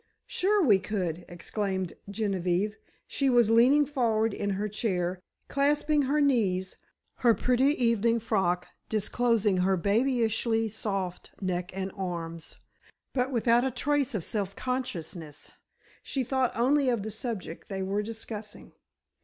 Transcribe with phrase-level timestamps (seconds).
[0.25, 2.75] "Sure we could!" exclaimed Genevieve.
[3.05, 6.77] She was leaning forward in her chair, clasping her knees,
[7.17, 12.55] her pretty evening frock disclosing her babyishly soft neck and arms;
[13.13, 15.51] but without a trace of self consciousness,
[16.01, 18.71] she thought only of the subject they were discussing.